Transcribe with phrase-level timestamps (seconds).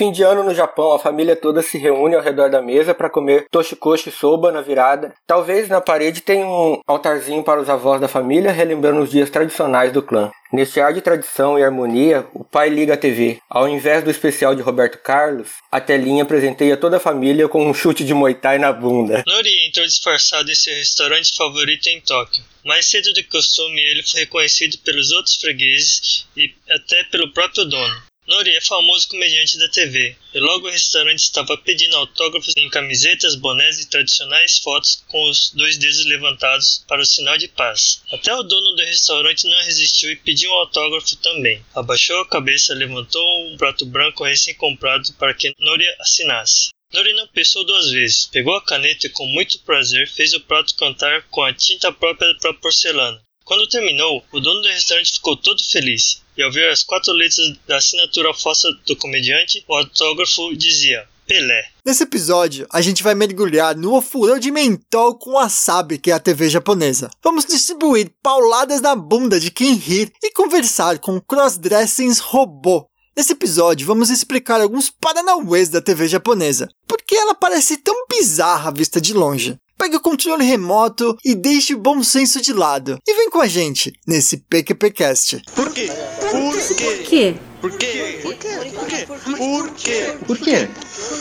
[0.00, 3.10] fim de ano no Japão, a família toda se reúne ao redor da mesa para
[3.10, 5.12] comer toshikoshi soba na virada.
[5.26, 9.92] Talvez na parede tenha um altarzinho para os avós da família, relembrando os dias tradicionais
[9.92, 10.30] do clã.
[10.50, 13.40] Neste ar de tradição e harmonia, o pai liga a TV.
[13.50, 17.74] Ao invés do especial de Roberto Carlos, a telinha presenteia toda a família com um
[17.74, 19.22] chute de Muay Thai na bunda.
[19.26, 22.42] Nori entrou disfarçado em seu restaurante favorito em Tóquio.
[22.64, 27.66] Mais cedo do que costume, ele foi reconhecido pelos outros fregueses e até pelo próprio
[27.66, 28.09] dono.
[28.30, 33.34] Nori é famoso comediante da TV, e logo o restaurante estava pedindo autógrafos em camisetas,
[33.34, 38.00] bonés e tradicionais fotos com os dois dedos levantados para o sinal de paz.
[38.12, 41.60] Até o dono do restaurante não resistiu e pediu um autógrafo também.
[41.74, 46.68] Abaixou a cabeça, levantou um prato branco recém-comprado para que Nori assinasse.
[46.94, 50.76] Nori não pensou duas vezes, pegou a caneta e com muito prazer fez o prato
[50.76, 53.20] cantar com a tinta própria para porcelana.
[53.50, 57.52] Quando terminou, o dono do restaurante ficou todo feliz, e ao ver as quatro letras
[57.66, 61.64] da assinatura falsa do comediante, o autógrafo dizia Pelé.
[61.84, 66.20] Nesse episódio, a gente vai mergulhar no ofurô de mentol com wasabi, que é a
[66.20, 67.10] TV japonesa.
[67.24, 72.86] Vamos distribuir pauladas na bunda de quem rir e conversar com crossdressings robô.
[73.16, 76.68] Nesse episódio, vamos explicar alguns paranauês da TV japonesa.
[76.86, 79.58] Por que ela parece tão bizarra vista de longe?
[79.80, 82.98] Pegue o controle remoto e deixe o bom senso de lado.
[83.08, 85.40] E vem com a gente nesse PQPcast.
[85.54, 85.90] Por quê?
[86.30, 87.34] Por quê?
[87.62, 88.20] Por quê?
[88.22, 89.06] Por quê?
[89.46, 90.18] Por quê?
[90.26, 90.68] Por quê?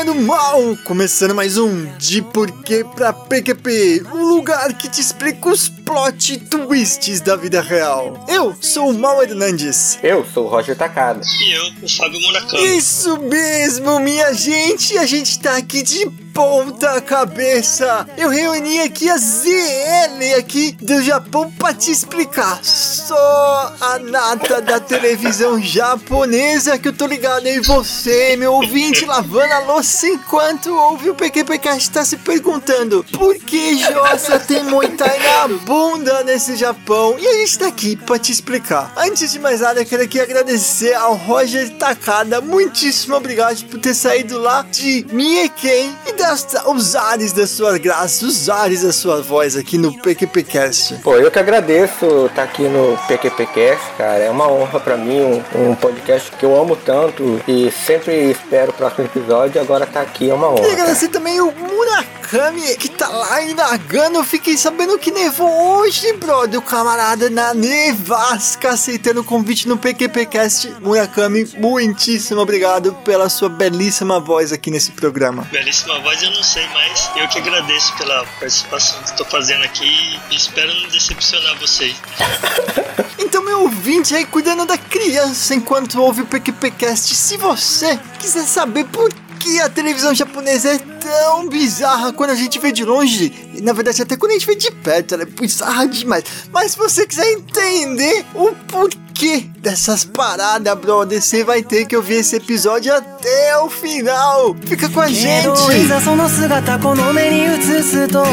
[0.04, 0.76] galerinha do mal!
[0.84, 7.20] Começando mais um De Porquê pra PQP, um lugar que te explica os plot twists
[7.20, 8.24] da vida real.
[8.28, 9.98] Eu sou o Mal Hernandes.
[10.02, 11.20] Eu sou o Roger Takada.
[11.40, 12.76] E eu, o Fábio Murakami.
[12.76, 14.96] Isso mesmo, minha gente!
[14.98, 18.06] A gente tá aqui de ponta cabeça.
[18.18, 22.58] Eu reuni aqui a ZL aqui do Japão pra te explicar.
[22.64, 29.52] Só a nata da televisão japonesa que eu tô ligado aí você, meu ouvinte, lavando
[29.52, 35.18] a louça enquanto ouve o PQPcast tá se perguntando por que Jossa tem Muay Thai
[35.18, 37.16] na bunda nesse Japão?
[37.18, 38.92] E a gente tá aqui pra te explicar.
[38.96, 42.40] Antes de mais nada, eu quero aqui agradecer ao Roger Takada.
[42.40, 46.34] Muitíssimo obrigado por ter saído lá de Mieken e dar
[46.66, 50.94] os ares da sua graça, os ares da sua voz aqui no PQPcast.
[51.02, 54.18] Pô, eu que agradeço estar aqui no PQPcast, cara.
[54.18, 58.70] É uma honra pra mim, um, um podcast que eu amo tanto e sempre espero
[58.70, 59.60] o próximo episódio.
[59.60, 60.66] Agora tá aqui é uma honra.
[60.66, 64.16] E agradecer também o Murakami, que tá lá em Nagano.
[64.16, 66.58] Eu fiquei sabendo que nevou hoje, brother.
[66.58, 70.74] O camarada na nevasca aceitando o convite no PQPcast.
[70.80, 75.46] Murakami, muitíssimo obrigado pela sua belíssima voz aqui nesse programa.
[75.50, 80.20] Belíssima voz eu não sei, mas eu que agradeço pela participação que estou fazendo aqui
[80.30, 81.94] e espero não decepcionar vocês.
[83.16, 88.84] Então, meu ouvinte aí cuidando da criança enquanto ouve o PQPcast, se você quiser saber
[88.84, 93.61] por que a televisão japonesa é tão bizarra quando a gente vê de longe, e
[93.61, 96.23] na verdade até quando a gente vê de perto, ela é bizarra demais.
[96.51, 102.15] Mas se você quiser entender o porquê dessas paradas, brother, você vai ter que ouvir
[102.15, 104.55] esse episódio até o final.
[104.65, 105.13] Fica com a け
[105.43, 105.87] どい gente.
[105.87, 108.23] ざその姿この目に映すと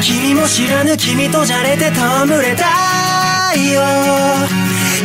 [0.00, 3.82] 君も知らぬ君とじゃれて戯れたいよ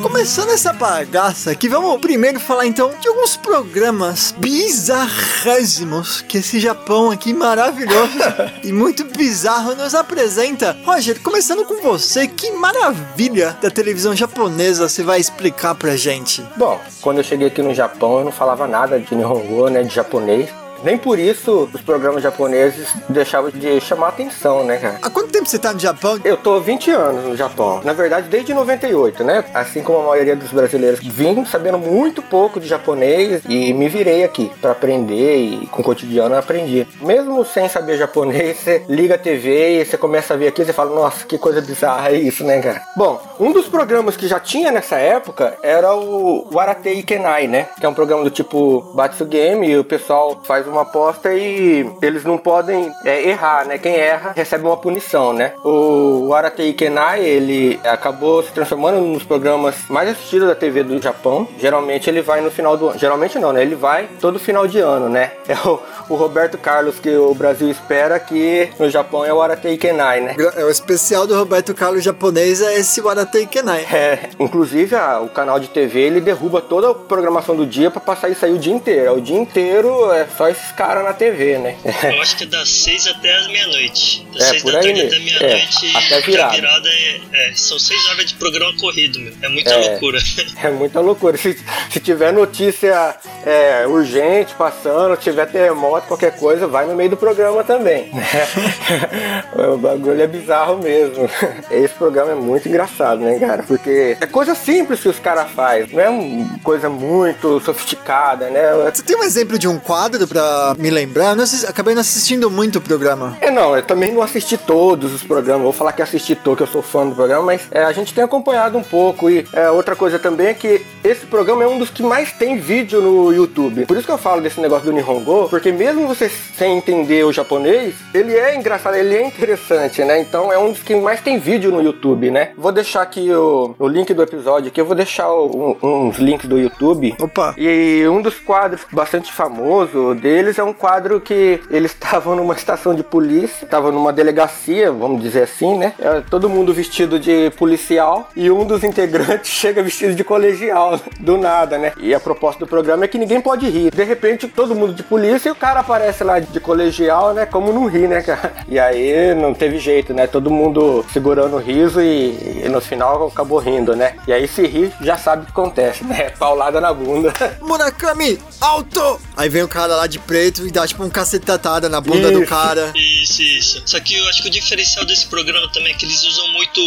[0.00, 7.10] Começando essa bagaça aqui, vamos primeiro falar então de alguns programas bizarrésimos que esse Japão
[7.10, 8.12] aqui maravilhoso
[8.62, 10.76] e muito bizarro nos apresenta.
[10.84, 16.46] Roger, começando com você, que maravilha da televisão japonesa você vai explicar pra gente?
[16.56, 19.92] Bom, quando eu cheguei aqui no Japão, eu não falava nada de Nihongo, né, de
[19.92, 20.48] japonês.
[20.82, 24.98] Nem por isso os programas japoneses deixavam de chamar atenção, né, cara?
[25.02, 26.18] Há quanto tempo você tá no Japão?
[26.24, 27.80] Eu tô 20 anos no Japão.
[27.84, 29.44] Na verdade, desde 98, né?
[29.54, 34.24] Assim como a maioria dos brasileiros, vim sabendo muito pouco de japonês e me virei
[34.24, 36.86] aqui pra aprender e com o cotidiano eu aprendi.
[37.00, 40.64] Mesmo sem saber japonês, você liga a TV e você começa a ver aqui e
[40.64, 42.82] você fala, nossa, que coisa bizarra é isso, né, cara?
[42.96, 47.68] Bom, um dos programas que já tinha nessa época era o Warate Ikenai, né?
[47.78, 51.88] Que é um programa do tipo Batsu Game e o pessoal faz uma aposta e
[52.02, 53.78] eles não podem é, errar, né?
[53.78, 55.52] Quem erra recebe uma punição, né?
[55.64, 61.46] O Aratei Kenai, ele acabou se transformando dos programas mais assistidos da TV do Japão.
[61.58, 62.98] Geralmente ele vai no final do ano.
[62.98, 63.62] Geralmente não, né?
[63.62, 65.32] Ele vai todo final de ano, né?
[65.50, 65.80] É o,
[66.10, 70.36] o Roberto Carlos que o Brasil espera que no Japão é o Aratei Kenai, né?
[70.56, 73.84] É o especial do Roberto Carlos japonês é esse Waratei Kenai.
[73.92, 78.00] É, inclusive a- o canal de TV ele derruba toda a programação do dia pra
[78.00, 79.06] passar isso aí o dia inteiro.
[79.06, 81.76] É O dia inteiro é só esses caras na TV, né?
[82.02, 84.26] Eu acho que é das 6 até as meia-noite.
[84.34, 85.14] Das É, 6 por da aí tarde mesmo.
[85.16, 85.86] até meia-noite.
[85.86, 86.54] É, até a virada.
[86.56, 89.32] virada é, é, São 6 horas de programa corrido, meu.
[89.42, 89.76] É muita É.
[89.90, 90.18] loucura.
[90.62, 91.36] É muita loucura.
[91.36, 91.58] Se,
[91.90, 93.16] se tiver notícia
[93.46, 98.10] é, urgente passando, tiver terremoto, qualquer coisa, vai no meio do programa também.
[99.72, 101.28] o bagulho é bizarro mesmo.
[101.70, 103.62] Esse programa é muito engraçado, né, cara?
[103.62, 108.60] Porque é coisa simples que os caras fazem, não é uma coisa muito sofisticada, né?
[108.94, 110.42] Você tem um exemplo de um quadro pra
[110.78, 111.30] me lembrar?
[111.30, 113.36] Eu não assis- acabei não assistindo muito o programa.
[113.40, 116.62] É, não, eu também não assisti todos os programas, vou falar que assisti todos, que
[116.62, 119.28] eu sou fã do programa, mas é, a gente tem acompanhado um pouco.
[119.30, 122.58] E é, outra coisa também é que esse programa é um dos que mais tem
[122.58, 123.86] vídeo no YouTube.
[123.86, 127.32] Por isso que eu falo desse negócio do Nihongo, porque mesmo você sem entender o
[127.32, 130.20] japonês, ele é engraçado, ele é interessante, né?
[130.20, 132.50] Então é um dos que mais tem vídeo no YouTube, né?
[132.56, 136.18] Vou deixar aqui o, o link do episódio aqui, eu vou deixar o- um- uns
[136.18, 137.14] links do YouTube.
[137.20, 137.54] Opa.
[137.56, 142.94] E um dos quadros bastante famoso deles é um quadro que eles estavam numa estação
[142.94, 145.92] de polícia, estavam numa delegacia, vamos dizer assim, né?
[145.98, 151.36] É, todo mundo vestido de policial e um dos integrantes chega vestido de colegial, do
[151.36, 151.92] nada, né?
[151.98, 153.90] E a proposta do programa é que ninguém pode rir.
[153.90, 157.44] De repente, todo mundo de polícia e o cara aparece lá de colegial, né?
[157.44, 158.52] Como não ri, né, cara?
[158.66, 160.26] E aí não teve jeito, né?
[160.26, 164.14] Todo mundo segurando o riso e, e no final acabou rindo, né?
[164.26, 166.30] E aí se ri, já sabe o que acontece, né?
[166.30, 167.32] Paulada na bunda.
[167.60, 169.20] Murakami, alto!
[169.36, 172.38] Aí vem o cara lá de preto e dá tipo um cacetada na bunda do
[172.42, 172.48] Isso.
[172.48, 172.92] cara.
[172.94, 173.82] Isso, isso.
[173.84, 176.80] Só que eu acho que o diferencial desse programa também é que eles usam muito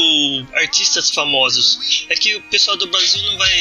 [0.53, 2.05] artistas famosos.
[2.09, 3.51] É que o pessoal do Brasil não vai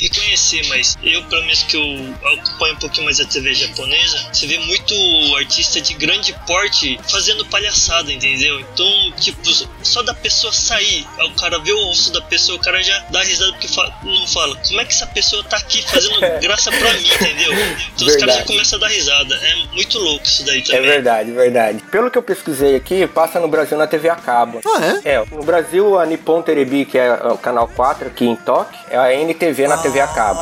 [0.00, 4.48] reconhecer, mas eu, pelo menos que eu acompanho um pouquinho mais a TV japonesa, você
[4.48, 4.92] vê muito
[5.36, 8.58] artista de grande porte fazendo palhaçada, entendeu?
[8.58, 9.48] Então, tipo,
[9.84, 13.22] só da pessoa sair, o cara vê o rosto da pessoa, o cara já dá
[13.22, 16.92] risada porque fa- não fala, como é que essa pessoa tá aqui fazendo graça pra
[16.94, 17.52] mim, entendeu?
[17.94, 18.46] Então os caras já Verdade.
[18.46, 19.19] começam a dar risada.
[19.22, 20.82] É muito louco isso daí É também.
[20.82, 21.82] verdade, verdade.
[21.90, 24.60] Pelo que eu pesquisei aqui, passa no Brasil na TV a cabo.
[24.66, 25.14] Ah, é?
[25.14, 28.96] É, no Brasil a Nippon Terebi, que é o canal 4 aqui em Tóquio, é
[28.98, 30.40] a NTV na TV a cabo.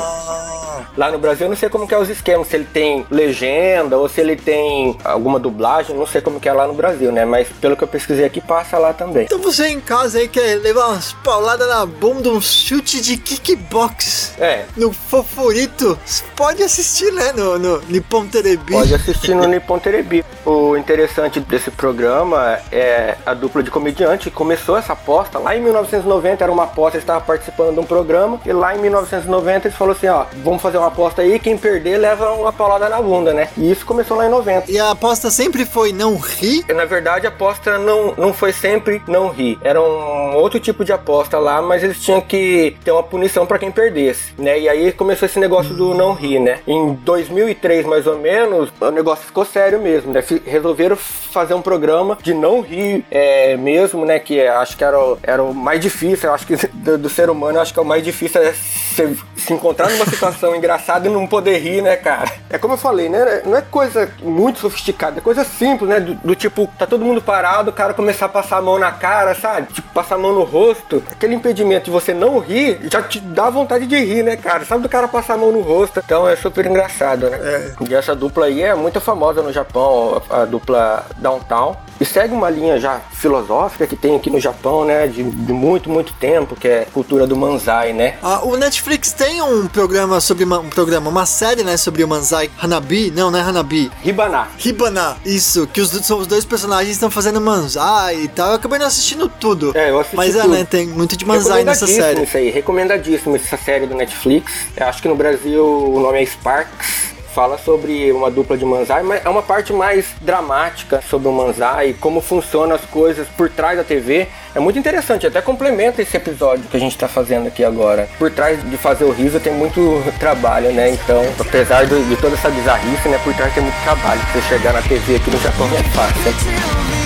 [0.96, 3.96] Lá no Brasil eu não sei como que é os esquemas, se ele tem legenda
[3.96, 7.24] ou se ele tem alguma dublagem, não sei como que é lá no Brasil, né?
[7.24, 9.24] Mas pelo que eu pesquisei aqui, passa lá também.
[9.24, 14.32] Então você em casa aí quer levar umas pauladas na bunda, um chute de kickbox
[14.38, 15.98] É, no favorito,
[16.36, 18.57] pode assistir, né, no, no Nippon Terebi.
[18.70, 20.24] Pode assistir no Nippon Terebi.
[20.44, 25.60] O interessante desse programa é a dupla de comediante que começou essa aposta lá em
[25.60, 29.76] 1990, era uma aposta, eles estavam participando de um programa, e lá em 1990 eles
[29.76, 33.32] falaram assim, ó, vamos fazer uma aposta aí, quem perder leva uma paulada na bunda,
[33.32, 33.48] né?
[33.56, 34.70] E isso começou lá em 90.
[34.70, 36.64] E a aposta sempre foi não rir.
[36.74, 39.58] Na verdade, a aposta não, não foi sempre não rir.
[39.62, 43.58] Era um outro tipo de aposta lá, mas eles tinham que ter uma punição pra
[43.58, 44.58] quem perdesse, né?
[44.58, 46.60] E aí começou esse negócio do não rir, né?
[46.66, 48.47] Em 2003, mais ou menos,
[48.80, 50.22] o negócio ficou sério mesmo, né?
[50.44, 54.18] Resolveram fazer um programa de não rir é, mesmo, né?
[54.18, 57.08] Que é- acho que era o, era o mais difícil, eu acho que do, do
[57.08, 60.54] ser humano, eu acho que é o mais difícil é se, se encontrar numa situação
[60.56, 62.30] engraçada e não poder rir, né, cara?
[62.50, 63.42] É como eu falei, né?
[63.44, 66.00] Não é coisa muito sofisticada, é coisa simples, né?
[66.00, 68.90] Do, do tipo, tá todo mundo parado, o cara começar a passar a mão na
[68.90, 69.72] cara, sabe?
[69.72, 71.02] Tipo, passar a mão no rosto.
[71.10, 74.64] Aquele impedimento de você não rir já te dá vontade de rir, né, cara?
[74.64, 76.00] Sabe do cara passar a mão no rosto?
[76.04, 77.74] Então é super engraçado, né?
[77.88, 81.76] E essa dupla aí é muito famosa no Japão, a, dupla Downtown.
[82.00, 85.08] E segue uma linha já filosófica que tem aqui no Japão, né?
[85.08, 88.16] De, de muito, muito tempo, que é cultura do manzai, né?
[88.22, 92.50] Ah, o Netflix tem um programa sobre um programa, uma série, né, sobre o Manzai
[92.60, 93.10] Hanabi.
[93.10, 93.90] Não, não é Hanabi.
[94.02, 94.46] Ribana.
[94.64, 98.50] Hibana, isso, que os, são os dois personagens estão fazendo Manzai e tal.
[98.50, 99.76] Eu acabei não assistindo tudo.
[99.76, 100.54] É, eu assisti Mas é, tudo.
[100.54, 102.22] né, tem muito de Manzai nessa série.
[102.22, 104.52] Isso aí, recomendadíssimo essa série do Netflix.
[104.76, 107.07] Eu acho que no Brasil o nome é Sparks.
[107.38, 111.94] Fala sobre uma dupla de manzai, mas é uma parte mais dramática sobre o manzai,
[112.00, 114.26] como funcionam as coisas por trás da TV.
[114.56, 118.08] É muito interessante, até complementa esse episódio que a gente está fazendo aqui agora.
[118.18, 120.90] Por trás de fazer o riso tem muito trabalho, né?
[120.90, 123.20] Então, apesar de, toda essa bizarrice, né?
[123.22, 124.20] Por trás tem muito trabalho.
[124.32, 126.97] Você chegar na TV aqui no Japão é fácil.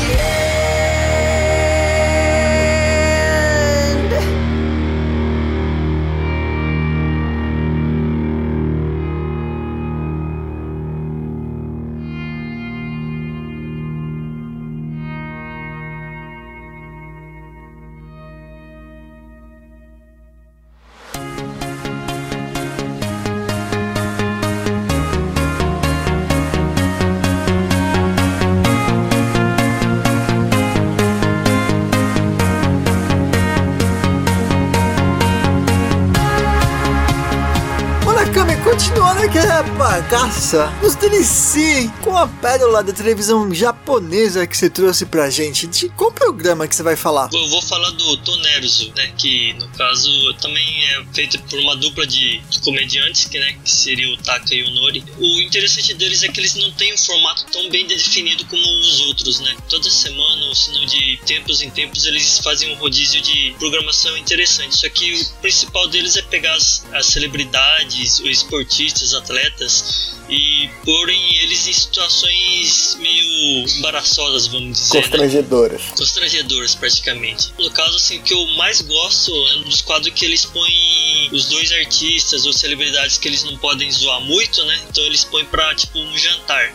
[39.32, 45.66] Da bagaça, nos delicie com a pérola da televisão japonesa que você trouxe pra gente.
[45.66, 47.30] De qual programa que você vai falar?
[47.32, 49.10] Eu vou falar do Tonerzo, né?
[49.16, 53.70] Que no caso também é feito por uma dupla de, de comediantes, que, né, que
[53.70, 55.02] seria o Taka e o Nori.
[55.18, 59.00] O interessante deles é que eles não têm um formato tão bem definido como os
[59.00, 59.56] outros, né?
[59.70, 64.14] Toda semana, ou se não de tempos em tempos, eles fazem um rodízio de programação
[64.18, 64.76] interessante.
[64.76, 71.36] Só que o principal deles é pegar as, as celebridades, os esportistas, atletas e porem
[71.42, 75.02] eles em situações meio embaraçosas, vamos dizer, né?
[75.02, 75.82] Constrangedoras.
[75.96, 77.52] constrangedoras praticamente.
[77.58, 81.28] No caso, assim, o que eu mais gosto é um dos quadros que eles põem
[81.32, 84.80] os dois artistas ou celebridades que eles não podem zoar muito, né?
[84.88, 86.72] Então eles põem pra, tipo, um jantar.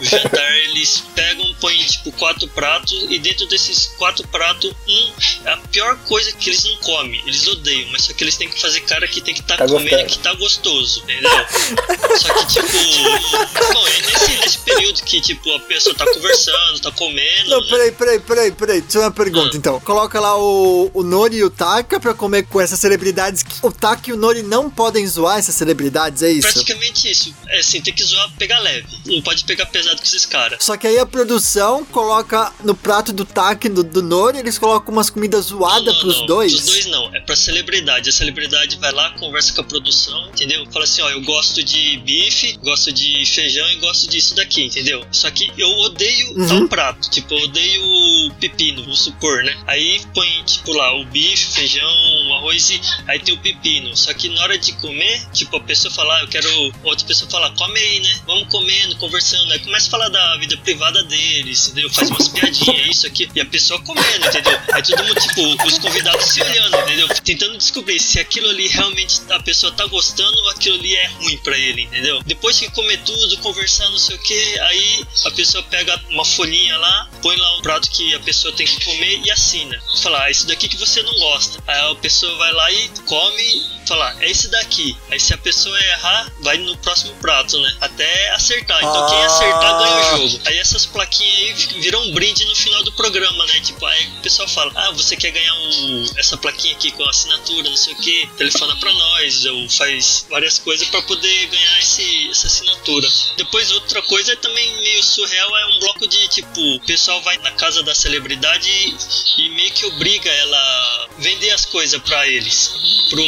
[0.00, 5.12] O jantar eles pegam, põem, tipo, quatro pratos e dentro desses quatro pratos, um
[5.46, 7.20] é a pior coisa que eles não comem.
[7.26, 9.66] Eles odeiam, mas só que eles têm que fazer cara que tem que estar Tá
[9.66, 10.06] comendo gostando.
[10.10, 11.30] que tá gostoso, entendeu?
[12.18, 16.90] Só que, tipo, bom, é nesse, nesse período que, tipo, a pessoa tá conversando, tá
[16.92, 17.50] comendo.
[17.50, 17.66] Não, né?
[17.70, 18.80] peraí, peraí, peraí, peraí.
[18.80, 19.56] Deixa eu uma pergunta, Ah.
[19.58, 19.80] então.
[19.80, 23.42] Coloca lá o, o Nori e o Taka pra comer com essas celebridades.
[23.42, 26.48] que O Taka e o Nori não podem zoar essas celebridades, é isso?
[26.52, 27.34] Praticamente isso.
[27.48, 28.86] É assim, tem que zoar, pegar leve.
[29.06, 30.62] Não pode pegar pesado com esses caras.
[30.64, 34.58] Só que aí a produção coloca no prato do Taka e do, do Nori, eles
[34.58, 36.26] colocam umas comidas zoadas Não, não, pros não.
[36.26, 36.54] dois.
[36.54, 37.14] Os dois não.
[37.14, 38.08] É pra celebridade.
[38.08, 40.64] A celebridade vai lá, conversa com a produção, entendeu?
[40.72, 45.04] Fala assim, ó, eu gosto de bife, gosto de feijão e gosto disso daqui, entendeu?
[45.12, 46.48] Só que eu odeio Uhum.
[46.48, 47.10] tal prato.
[47.10, 49.56] Tipo, eu odeio pepino, vamos supor, né?
[49.66, 51.90] Aí põe, tipo, lá, o bife, feijão,
[52.28, 53.96] o arroz e aí tem o pepino.
[53.96, 56.50] Só que na hora de comer, tipo, a pessoa fala, ah, eu quero.
[56.84, 58.20] Outra pessoa fala, come aí, né?
[58.26, 59.52] Vamos comendo, conversando.
[59.52, 61.90] Aí começa a falar da vida privada deles, entendeu?
[61.90, 63.28] Faz umas piadinhas, isso aqui.
[63.34, 64.58] E a pessoa comendo, entendeu?
[64.72, 67.08] Aí todo mundo, tipo, os convidados se olhando, entendeu?
[67.24, 71.36] Tentando descobrir se aquilo ali realmente a pessoa tá gostando ou aquilo ali é ruim
[71.38, 72.20] pra ele, entendeu?
[72.24, 76.76] Depois que comer tudo, conversar, não sei o que, aí a pessoa pega uma folhinha
[76.78, 79.80] lá, põe lá um prato que a pessoa tem que comer e assina.
[80.02, 81.62] Fala, ah, isso daqui que você não gosta.
[81.66, 84.96] Aí a pessoa vai lá e come falar, é esse daqui.
[85.10, 87.76] Aí se a pessoa errar, vai no próximo prato, né?
[87.80, 88.78] Até acertar.
[88.78, 89.26] Então quem Ah.
[89.26, 90.40] acertar ganha o jogo.
[90.46, 93.60] Aí essas plaquinhas aí viram um brinde no final do programa, né?
[93.60, 97.68] Tipo, aí o pessoal fala, ah, você quer ganhar um, essa plaquinha aqui com assinatura,
[97.68, 102.30] não sei o que, telefona pra nós, ou faz várias coisas pra poder ganhar esse,
[102.30, 103.08] essa assinatura.
[103.36, 107.50] Depois outra coisa também meio surreal é um bloco de tipo, o pessoal vai na
[107.52, 112.72] casa da celebridade e, e meio que obriga ela a vender as coisas pra eles.
[113.10, 113.24] Pra um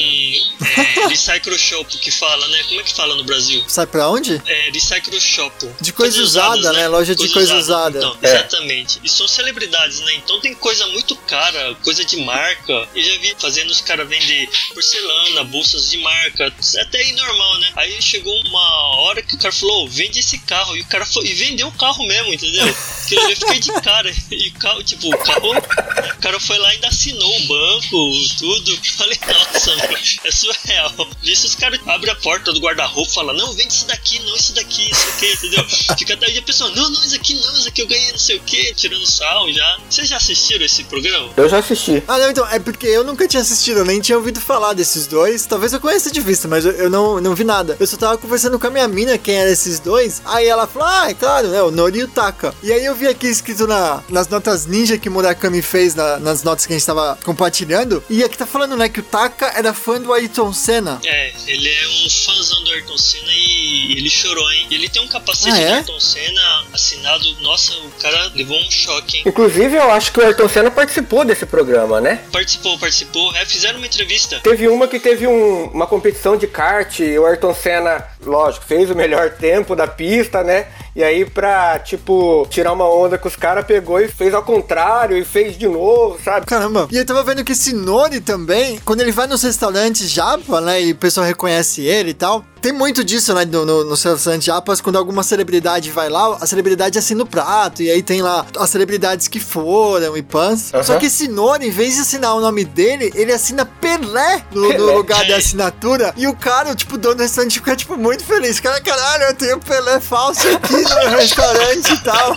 [1.04, 2.62] é, recycle shop que fala, né?
[2.68, 3.64] Como é que fala no Brasil?
[3.66, 4.40] Sabe pra onde?
[4.46, 5.66] É, recycle shop.
[5.80, 6.88] De coisa Coisas usada, usadas, né?
[6.88, 7.98] Loja de coisa usada.
[7.98, 8.34] Então, É.
[8.34, 9.00] Exatamente.
[9.02, 10.14] E são celebridades, né?
[10.14, 12.88] Então tem coisa muito cara, coisa de marca.
[12.94, 17.72] Eu já vi fazendo os caras vender porcelana, bolsas de marca, até aí normal, né?
[17.76, 20.76] Aí chegou uma hora que o cara falou, "Ô, vende esse carro.
[20.76, 22.74] E o cara foi e vendeu o carro mesmo, entendeu?
[23.08, 24.12] Que eu fiquei de cara.
[24.30, 25.50] E o carro, tipo, o carro.
[25.50, 28.78] O cara foi lá e ainda assinou o banco, tudo.
[28.96, 30.92] Falei, nossa, meu, é surreal.
[31.22, 34.36] Nisso os caras abrem a porta do guarda-roupa e falam, não, vende isso daqui, não,
[34.36, 35.64] isso daqui, isso aqui, entendeu?
[35.98, 38.18] Fica até aí a pessoa, não, não, isso aqui não, isso aqui eu ganhei não
[38.18, 39.78] sei o que, tirando sal já.
[39.90, 41.30] Vocês já assistiram esse programa?
[41.36, 42.02] Eu já assisti.
[42.06, 45.06] Ah, não, então, é porque eu nunca tinha assistido, eu nem tinha ouvido falar desses
[45.06, 45.44] dois.
[45.44, 47.76] Talvez eu conheça de vista, mas eu, eu não, não vi nada.
[47.78, 50.20] Eu só tava conversando com a minha mina quem eram esses dois.
[50.24, 52.54] Aí ela falou, ah, é claro, né, o Nori e o Taka.
[52.62, 56.42] E aí eu vi aqui escrito na, nas notas ninja que Murakami fez, na- nas
[56.42, 58.02] notas que a gente tava compartilhando.
[58.10, 61.00] E aqui tá falando, né, que o Taka era fã do Ayrton Senna.
[61.04, 64.66] É, ele é um fãzão do Ayrton Senna e ele chorou, hein?
[64.70, 65.66] Ele tem um capacete Ah, é?
[65.68, 69.22] do Ayrton Senna assinado, nossa, o cara levou um choque, hein?
[69.26, 72.24] Inclusive, eu acho que o Ayrton Senna participou desse programa, né?
[72.32, 74.40] Participou, participou, é, fizeram uma entrevista.
[74.42, 77.91] Teve uma que teve um- uma competição de kart, e o Ayrton Senna,
[78.24, 80.66] lógico, fez o melhor tempo da pista, né?
[80.94, 85.16] E aí, pra, tipo, tirar uma onda com os caras, pegou e fez ao contrário
[85.16, 86.46] e fez de novo, sabe?
[86.46, 86.86] Caramba.
[86.90, 90.82] E eu tava vendo que esse Nori também, quando ele vai nos restaurantes japa, né,
[90.82, 94.46] e o pessoal reconhece ele e tal, tem muito disso, né, no, no, nos restaurantes
[94.46, 98.46] japas, quando alguma celebridade vai lá, a celebridade assina o prato, e aí tem lá
[98.56, 100.72] as celebridades que foram e pãs.
[100.72, 100.82] Aham.
[100.84, 104.62] Só que esse Nori, em vez de assinar o nome dele, ele assina Pelé no,
[104.62, 104.92] no Pelé.
[104.92, 108.60] lugar da assinatura, e o cara, tipo, o dono do restaurante fica, tipo, muito feliz.
[108.60, 112.36] Cara, caralho, eu tenho Pelé falso aqui no restaurante e tal.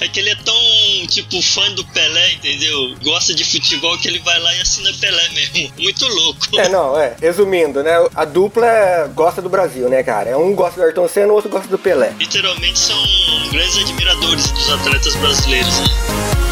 [0.00, 0.54] É que ele é tão,
[1.08, 2.94] tipo, fã do Pelé, entendeu?
[3.02, 5.72] Gosta de futebol que ele vai lá e assina Pelé mesmo.
[5.82, 6.46] Muito louco.
[6.56, 7.16] É, não, é.
[7.20, 7.94] Resumindo, né?
[8.14, 8.68] A dupla
[9.14, 10.38] gosta do Brasil, né, cara?
[10.38, 12.14] Um gosta do Ayrton Senna, o outro gosta do Pelé.
[12.18, 12.96] Literalmente são
[13.50, 16.47] grandes admiradores dos atletas brasileiros, né?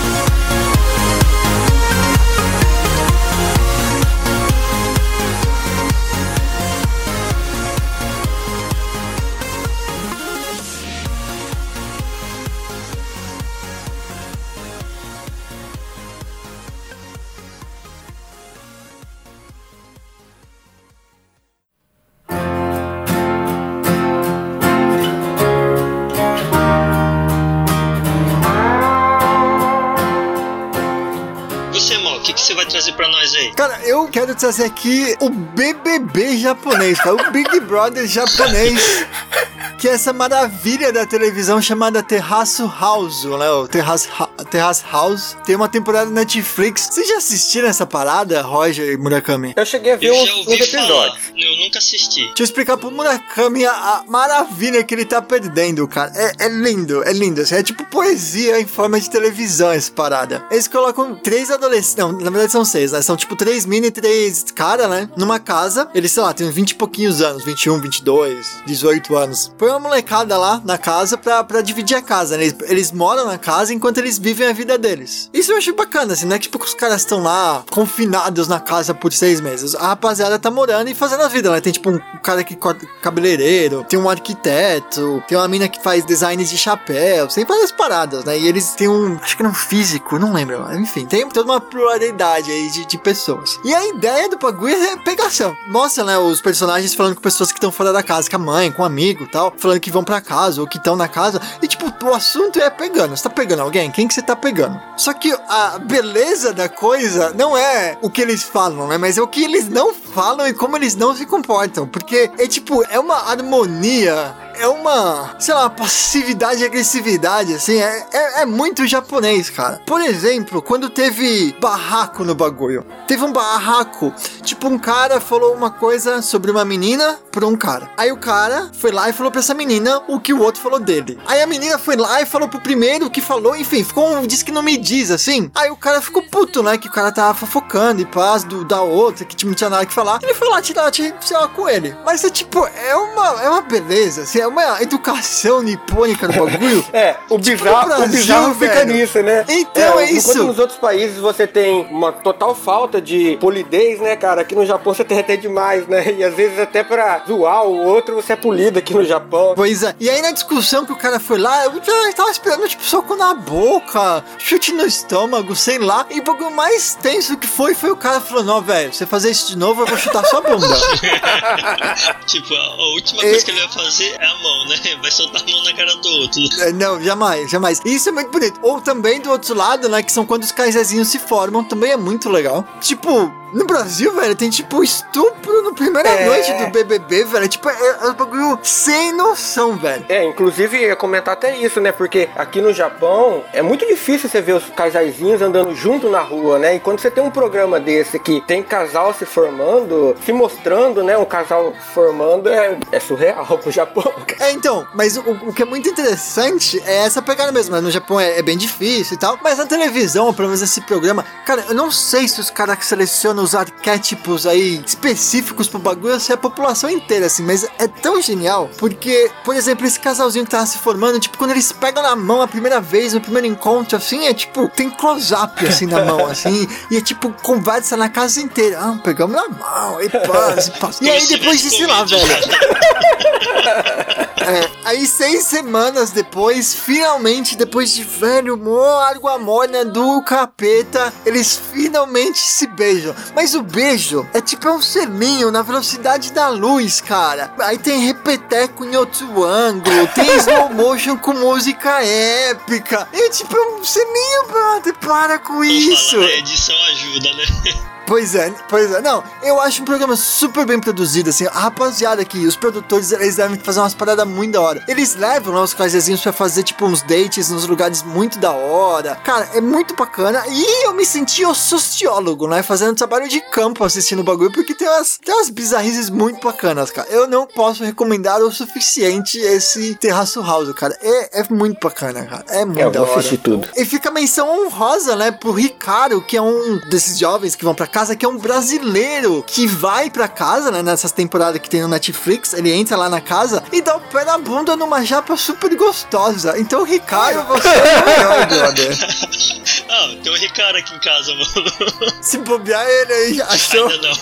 [34.16, 39.06] Quero trazer aqui o BBB japonês, cara, o Big Brother japonês,
[39.78, 43.50] que é essa maravilha da televisão chamada Terraço House, né?
[43.50, 45.37] O Terrace, Ha- Terrace House.
[45.45, 46.88] Tem uma temporada na Netflix.
[46.90, 49.52] Vocês já assistiram essa parada, Roger e Murakami?
[49.56, 51.33] Eu cheguei a ver uns, falar, episódios.
[51.37, 52.26] eu nunca assisti.
[52.26, 56.11] Deixa eu explicar pro Murakami a, a maravilha que ele tá perdendo, cara.
[56.14, 57.40] É, é lindo, é lindo.
[57.42, 60.45] assim, É tipo poesia em forma de televisão essa parada.
[60.50, 61.97] Eles colocam três adolescentes.
[61.97, 63.02] Não, na verdade são seis, né?
[63.02, 65.09] São tipo três mini e três cara, né?
[65.16, 65.88] Numa casa.
[65.95, 69.52] Eles, sei lá, tem 20 e pouquinhos anos, 21, 22, 18 anos.
[69.66, 72.44] Põe uma molecada lá na casa pra, pra dividir a casa, né?
[72.44, 75.28] Eles, eles moram na casa enquanto eles vivem a vida deles.
[75.35, 78.46] Isso eu acho bacana, assim, não é que tipo que os caras estão lá confinados
[78.46, 79.75] na casa por seis meses.
[79.75, 81.61] A rapaziada tá morando e fazendo a vida, né?
[81.61, 86.04] Tem tipo um cara que corta cabeleireiro, tem um arquiteto, tem uma mina que faz
[86.04, 88.38] designs de chapéu, tem várias paradas, né?
[88.38, 91.61] E eles têm um, acho que era um físico, não lembro, enfim, tem toda uma
[91.61, 93.58] pluralidade aí de, de pessoas.
[93.64, 95.56] E a ideia do bagulho é pegação.
[95.66, 98.70] Mostra, né, os personagens falando com pessoas que estão fora da casa, com a mãe,
[98.70, 101.40] com um amigo e tal, falando que vão pra casa ou que estão na casa.
[101.62, 103.16] E tipo, o assunto é pegando.
[103.16, 103.90] Você tá pegando alguém?
[103.90, 104.80] Quem que você tá pegando?
[104.96, 108.98] Só que a beleza da coisa não é o que eles falam, né?
[108.98, 111.86] Mas é o que eles não falam e como eles não se comportam.
[111.86, 118.06] Porque é tipo, é uma harmonia é uma, sei lá, passividade e agressividade, assim, é,
[118.12, 119.80] é, é muito japonês, cara.
[119.86, 125.70] Por exemplo, quando teve barraco no bagulho, teve um barraco, tipo, um cara falou uma
[125.70, 127.90] coisa sobre uma menina pra um cara.
[127.96, 130.81] Aí o cara foi lá e falou pra essa menina o que o outro falou
[130.81, 131.18] dele.
[131.26, 134.26] Aí a menina foi lá e falou pro primeiro o que falou, enfim, ficou um
[134.26, 135.50] diz que não me diz, assim.
[135.54, 138.81] Aí o cara ficou puto, né, que o cara tava fofocando e paz do, da
[138.81, 140.18] outra, que não tinha nada que falar.
[140.22, 141.96] Ele foi lá tirar, tirar com ele.
[142.04, 146.85] Mas é tipo, é uma, é uma beleza, assim, é uma educação nipônica no bagulho.
[146.92, 149.44] É, o Tipo, bizarro, no o Brasil, bizarro fica nisso, né?
[149.48, 150.30] Então, é isso.
[150.30, 154.40] Enquanto nos outros países você tem uma total falta de polidez, né, cara?
[154.42, 156.12] Aqui no Japão você tem até demais, né?
[156.12, 159.52] E às vezes até pra zoar o outro você é polido aqui no Japão.
[159.54, 159.94] Pois é.
[160.00, 161.72] E aí na discussão que o cara foi lá, eu
[162.14, 166.06] tava esperando, tipo, soco na boca, chute no estômago, sei lá.
[166.11, 169.30] E o bagulho mais tenso que foi, foi o cara falando, ó, velho, você fazer
[169.30, 170.66] isso de novo, eu vou chutar sua bunda.
[172.26, 173.30] tipo, a, última É.
[173.30, 174.77] coisa que ele vai fazer é mão, né?
[175.01, 176.42] Vai soltar a mão na cara do outro.
[176.61, 177.81] É, Não, jamais, jamais.
[177.85, 178.59] Isso é muito bonito.
[178.62, 180.03] Ou também do outro lado, né?
[180.03, 182.64] Que são quando os casaizinhos se formam, também é muito legal.
[182.81, 186.26] Tipo, no Brasil, velho, tem tipo estupro no primeira É.
[186.26, 187.48] noite do BBB, velho.
[187.48, 190.04] Tipo, é, é um bagulho sem noção, velho.
[190.09, 191.92] É, inclusive ia comentar até isso, né?
[191.92, 196.59] Porque aqui no Japão é muito difícil você ver os casaizinhos andando junto na rua,
[196.59, 196.76] né?
[196.76, 201.16] E quando você tem um programa desse que tem casal se formando, se mostrando, né?
[201.16, 204.12] Um casal formando, é, é surreal pro Japão.
[204.38, 207.74] É, então, mas o, o que é muito interessante é essa pegada mesmo.
[207.74, 207.80] né?
[207.80, 209.38] No Japão é, é bem difícil e tal.
[209.42, 213.45] Mas na televisão, pelo menos esse programa, cara, eu não sei se os caras selecionam
[213.46, 217.44] os arquétipos aí específicos pro bagulho é a população inteira, assim.
[217.44, 221.52] Mas é tão genial porque, por exemplo, esse casalzinho que tava se formando, tipo, quando
[221.52, 225.64] eles pegam na mão a primeira vez, no primeiro encontro, assim, é tipo, tem close-up
[225.66, 226.68] assim na mão, assim.
[226.90, 228.78] E é tipo, conversa na casa inteira.
[228.80, 231.04] Ah, pegamos na mão, e passa, e passa.
[231.04, 232.26] E aí depois de, sei lá, velho.
[234.46, 241.61] É, aí seis semanas depois, finalmente, depois de velho, mó água morna do capeta, eles
[241.72, 243.12] finalmente se beijam.
[243.35, 247.52] Mas o beijo é tipo é um selinho na velocidade da luz, cara.
[247.59, 253.09] Aí tem repeteco em outro ângulo, tem slow motion com música épica.
[253.12, 256.20] E tipo, é um selinho, brother, para com isso.
[256.20, 257.87] A edição ajuda, né?
[258.07, 259.01] Pois é, pois é.
[259.01, 261.47] Não, eu acho um programa super bem produzido, assim.
[261.47, 264.83] A rapaziada aqui, os produtores, eles devem fazer umas paradas muito da hora.
[264.88, 269.16] Eles levam lá os casezinhos pra fazer, tipo, uns dates nos lugares muito da hora.
[269.25, 270.42] Cara, é muito bacana.
[270.49, 272.62] E eu me senti o sociólogo, né?
[272.62, 276.90] Fazendo trabalho de campo assistindo o bagulho, porque tem umas, tem umas bizarrices muito bacanas,
[276.90, 277.09] cara.
[277.11, 280.97] Eu não posso recomendar o suficiente esse Terraço House, cara.
[281.03, 282.45] É, é muito bacana, cara.
[282.49, 283.19] É muito É, eu da vou hora.
[283.19, 283.66] assistir tudo.
[283.77, 287.75] E fica a menção honrosa, né, pro Ricardo, que é um desses jovens que vão
[287.75, 291.80] pra casa, que é um brasileiro que vai pra casa, né, nessas temporadas que tem
[291.80, 292.52] no Netflix.
[292.52, 296.59] Ele entra lá na casa e dá o pé na bunda numa japa super gostosa.
[296.59, 298.96] Então, Ricardo, você é o melhor, brother.
[299.88, 302.16] Ah, tem o Ricardo aqui em casa, mano.
[302.20, 303.88] Se bobear ele aí, achou.
[303.88, 304.16] Ainda não.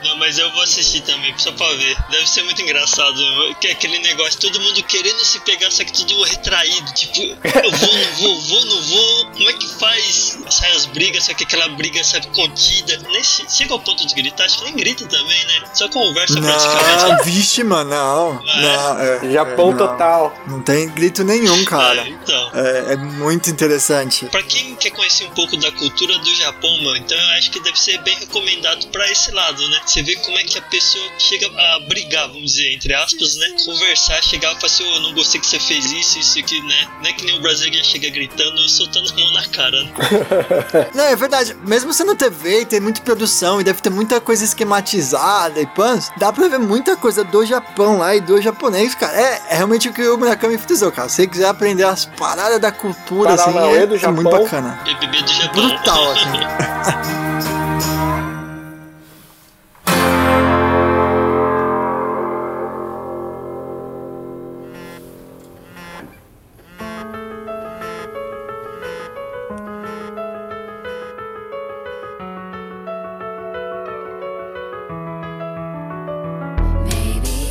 [0.10, 1.96] Não, mas eu vou assistir também, só pra ver.
[2.10, 3.14] Deve ser muito engraçado.
[3.60, 6.92] Que é aquele negócio, todo mundo querendo se pegar, só que tudo retraído.
[6.92, 9.26] Tipo, eu vou, não vou, vou, não vou.
[9.32, 10.38] Como é que faz?
[10.50, 12.89] Sai as brigas, só que aquela briga, sabe, contida.
[12.98, 15.62] Nem che- chega ao ponto de gritar, acho que nem grita também, né?
[15.74, 17.04] Só conversa praticamente.
[17.04, 18.32] Não, vixe, mano, não.
[18.34, 19.76] Não, é, Japão é, não.
[19.78, 20.34] total.
[20.46, 22.00] Não tem grito nenhum, cara.
[22.02, 22.50] É, então.
[22.54, 24.26] É, é muito interessante.
[24.26, 27.60] Pra quem quer conhecer um pouco da cultura do Japão, mano, então eu acho que
[27.60, 29.80] deve ser bem recomendado pra esse lado, né?
[29.86, 33.46] Você vê como é que a pessoa chega a brigar, vamos dizer, entre aspas, né?
[33.64, 36.60] Conversar, chegar e falar assim, "Ô, eu não gostei que você fez isso, isso aqui,
[36.62, 36.88] né?
[37.02, 39.92] Não é que nem o brasileiro chega gritando, soltando a mão na cara, né?
[40.94, 41.56] Não, é verdade.
[41.66, 46.10] Mesmo sendo TV e tem muita produção e deve ter muita coisa esquematizada e pans,
[46.16, 49.12] dá pra ver muita coisa do Japão lá e do japonês, cara.
[49.12, 51.08] É, é realmente o que o Murakami frisou, cara.
[51.08, 54.42] Se você quiser aprender as paradas da cultura, assim, é, do é muito Japão.
[54.42, 54.80] bacana.
[54.84, 55.68] BBB do Japão.
[55.68, 57.19] Brutal, assim.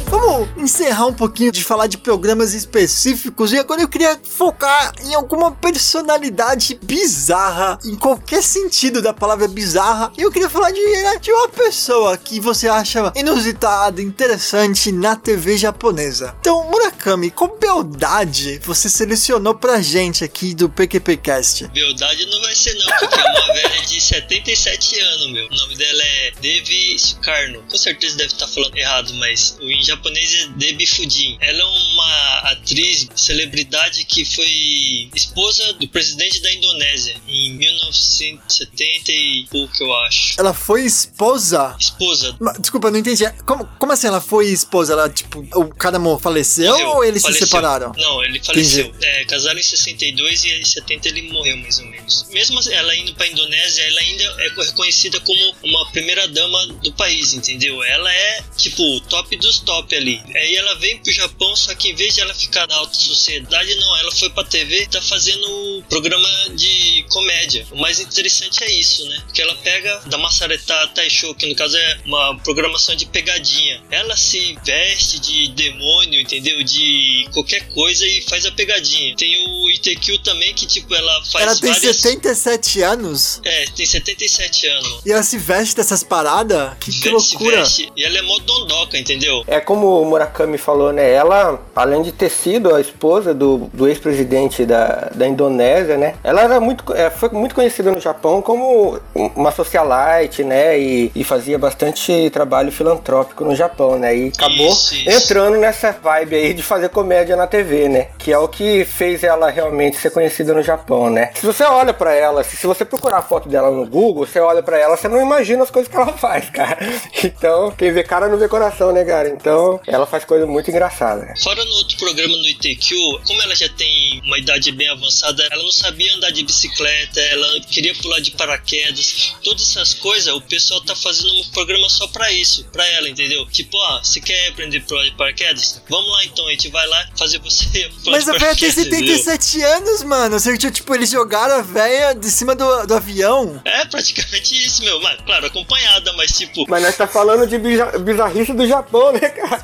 [0.09, 5.13] Vamos encerrar um pouquinho de falar de programas específicos e agora eu queria focar em
[5.13, 10.11] alguma personalidade bizarra, em qualquer sentido da palavra bizarra.
[10.17, 10.81] E eu queria falar de,
[11.21, 16.35] de uma pessoa que você acha inusitada, interessante na TV japonesa.
[16.39, 21.67] Então, Murakami, qual beldade você selecionou pra gente aqui do PQPcast?
[21.67, 25.45] Beldade não vai ser não, porque é uma velha de 77 anos, meu.
[25.45, 27.63] O nome dela é Devi Sukarno.
[27.69, 31.37] Com certeza deve estar falando errado, mas o em japonês é Devi Fujin.
[31.41, 39.45] Ela é uma atriz, celebridade que foi esposa do presidente da Indonésia em 1970 e
[39.49, 40.39] pouco, eu acho.
[40.39, 41.75] Ela foi esposa?
[41.79, 42.35] Esposa.
[42.39, 43.23] Ma- Desculpa, eu não entendi.
[43.45, 44.93] Como, como assim ela foi esposa?
[44.93, 47.45] Ela, tipo, o cara faleceu Morreu, ou eles faleceu.
[47.45, 47.91] se separaram?
[47.97, 48.93] Não, ele faleceu.
[49.01, 52.27] É, casaram em 62 e em 70 ele morreu, mais ou menos.
[52.31, 57.33] Mesmo ela indo pra Indonésia, ela ainda é reconhecida como uma primeira dama do país,
[57.33, 57.83] entendeu?
[57.83, 60.21] Ela é, tipo, o top dos top ali.
[60.35, 63.75] Aí ela vem pro Japão, só que em vez de ela ficar na alta sociedade,
[63.75, 67.65] não, ela foi pra TV e tá fazendo programa de comédia.
[67.71, 69.21] O mais interessante é isso, né?
[69.25, 73.81] Porque ela pega da Masaretá Taisho, que no caso é uma programação de pegadinha.
[73.91, 76.63] Ela se veste de demônio, entendeu?
[76.63, 79.15] De qualquer coisa e faz a pegadinha.
[79.15, 81.95] Tem o Itekyu também, que tipo, ela faz ela tem várias...
[81.97, 85.01] 77 anos É, tem 77 anos.
[85.05, 86.73] e ela se veste dessas paradas?
[86.79, 87.57] Que, que loucura.
[87.57, 87.91] veste.
[87.95, 89.43] E ela é mó dondoca, entendeu?
[89.47, 91.09] É como o Murakami falou, né?
[91.11, 96.15] Ela, além de ter sido a esposa do, do ex-presidente da, da Indonésia, né?
[96.23, 98.99] Ela era muito, é, foi muito conhecida no Japão como
[99.35, 100.79] uma socialite, né?
[100.79, 104.15] E, e fazia bastante trabalho filantrópico no Japão, né?
[104.15, 105.09] E acabou Isso, isso.
[105.09, 108.07] entrando nessa vibe aí de fazer comédia na TV, né?
[108.17, 111.31] Que é o que fez ela realmente ser conhecida no Japão, né?
[111.35, 114.63] Se você olha pra ela, se, você procurar a foto dela no Google, você olha
[114.63, 116.79] pra ela, você não imagina as coisas que ela faz, cara.
[117.23, 119.29] Então, quem vê cara não vê coração, né, cara?
[119.29, 121.25] Então, ela faz coisa muito engraçada.
[121.25, 121.33] né?
[121.43, 122.95] Fora no outro programa no ITQ,
[123.27, 127.59] como ela já tem uma idade bem avançada, ela não sabia andar de bicicleta, ela
[127.61, 132.31] queria pular de paraquedas, todas essas coisas, o pessoal tá fazendo um programa só pra
[132.31, 133.45] isso, pra ela, entendeu?
[133.47, 135.81] Tipo, ó, você quer aprender a pular de paraquedas?
[135.89, 137.65] Vamos lá então, a gente vai lá fazer você
[138.03, 139.59] pular Mas de a velha tem paraquedas, entendeu?
[139.59, 140.39] 77 anos, mano.
[140.39, 143.61] Você, tipo, eles jogaram a velha de cima do, do avião.
[143.65, 144.99] É praticamente isso, meu.
[145.01, 149.29] Mas, claro, acompanhada, mas tipo, Mas nós tá falando de bizar- bizarrice do Japão, né,
[149.29, 149.61] cara?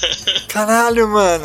[0.48, 1.44] Caralho, mano.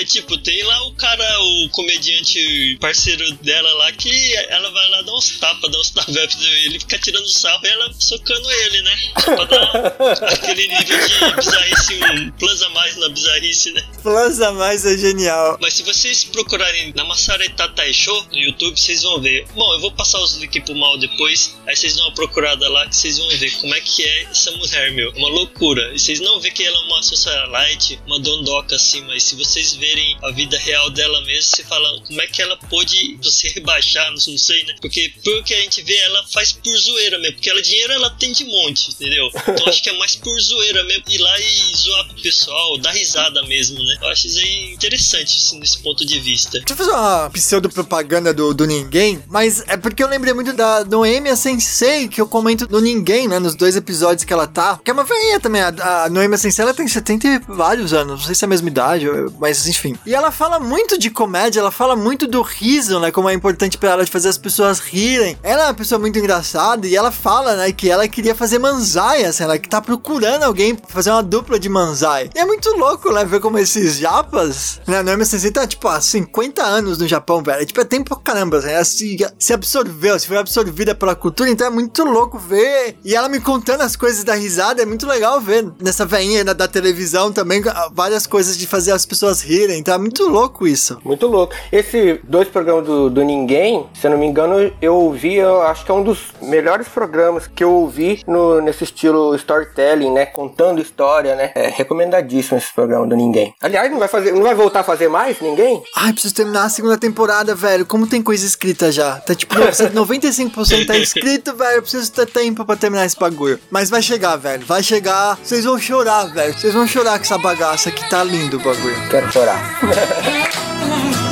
[0.00, 5.02] Aí, tipo, tem lá o cara, o comediante parceiro dela lá, que ela vai lá
[5.02, 8.98] dar uns tapas, dar uns taveps ele fica tirando sarro e ela socando ele, né?
[9.12, 13.86] Pra dar aquele nível de bizarrice, um plus a mais na bizarrice, né?
[14.02, 15.58] Plus a mais é genial.
[15.60, 19.46] Mas se vocês procurarem na Massareta Taisho no YouTube, vocês vão ver.
[19.54, 22.88] Bom, eu vou passar os links pro mal depois, aí vocês dão uma procurada lá
[22.88, 25.10] que vocês vão ver como é que é essa mulher, meu.
[25.10, 25.92] Uma loucura.
[25.92, 29.74] E vocês não vê que ela é uma socialite, uma dondoca assim, mas se vocês
[29.74, 29.89] verem
[30.22, 34.18] a vida real dela mesmo, você fala como é que ela pôde se rebaixar, não
[34.18, 34.74] sei, né?
[34.80, 38.10] Porque pelo que a gente vê, ela faz por zoeira mesmo, porque ela dinheiro ela
[38.10, 39.30] tem de monte, entendeu?
[39.48, 42.78] Então acho que é mais por zoeira mesmo, ir lá e zoar com o pessoal,
[42.78, 43.98] dar risada mesmo, né?
[44.02, 46.58] Eu acho isso aí interessante, assim, nesse ponto de vista.
[46.58, 50.84] Deixa eu fazer uma pseudo-propaganda do, do Ninguém, mas é porque eu lembrei muito da
[50.84, 54.90] Noemia Sensei, que eu comento no Ninguém, né, nos dois episódios que ela tá, que
[54.90, 58.26] é uma velhinha também, a, a Noemia Sensei, ela tem 70 e vários anos, não
[58.26, 59.06] sei se é a mesma idade,
[59.38, 59.79] mas enfim.
[60.06, 63.78] E ela fala muito de comédia, ela fala muito do riso, né, como é importante
[63.78, 65.36] pra ela de fazer as pessoas rirem.
[65.42, 69.24] Ela é uma pessoa muito engraçada e ela fala, né, que ela queria fazer manzai,
[69.24, 72.30] assim, ela que tá procurando alguém pra fazer uma dupla de manzai.
[72.34, 75.88] E é muito louco, né, ver como esses japas, né, a Noemi Sensei tá, tipo,
[75.88, 77.64] há 50 anos no Japão, velho.
[77.64, 81.50] Tipo, é tempo pra caramba, né, ela se, se absorveu, se foi absorvida pela cultura,
[81.50, 82.96] então é muito louco ver.
[83.04, 86.52] E ela me contando as coisas da risada, é muito legal ver nessa veinha da,
[86.52, 87.62] da televisão também,
[87.92, 89.69] várias coisas de fazer as pessoas rirem.
[89.82, 90.98] Tá muito louco isso.
[91.04, 91.54] Muito louco.
[91.70, 95.84] Esse dois programas do, do Ninguém, se eu não me engano, eu ouvi, eu acho
[95.84, 100.26] que é um dos melhores programas que eu ouvi no, nesse estilo storytelling, né?
[100.26, 101.52] Contando história, né?
[101.54, 103.54] É recomendadíssimo esse programa do Ninguém.
[103.60, 105.82] Aliás, não vai fazer, não vai voltar a fazer mais Ninguém?
[105.96, 107.86] Ai, preciso terminar a segunda temporada, velho.
[107.86, 109.16] Como tem coisa escrita já?
[109.16, 111.76] Tá tipo, 95% tá escrito, velho.
[111.76, 113.58] Eu preciso ter tempo pra terminar esse bagulho.
[113.70, 114.64] Mas vai chegar, velho.
[114.66, 115.38] Vai chegar.
[115.42, 116.54] Vocês vão chorar, velho.
[116.54, 118.96] Vocês vão chorar com essa bagaça que tá lindo o bagulho.
[119.10, 119.49] Quero chorar.
[119.50, 121.26] 哈哈。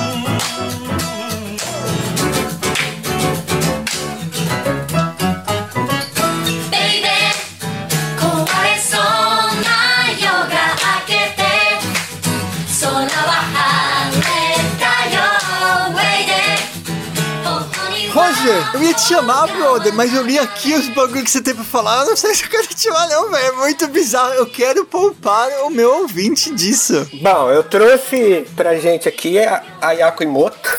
[18.74, 21.64] eu ia te chamar, brother, mas eu li aqui os bagulho que você tem pra
[21.64, 22.02] falar.
[22.02, 23.46] Eu não sei se eu quero te chamar, não, velho.
[23.46, 24.34] É muito bizarro.
[24.34, 27.08] Eu quero poupar o meu ouvinte disso.
[27.14, 30.78] Bom, eu trouxe pra gente aqui a, a Yako Imoto.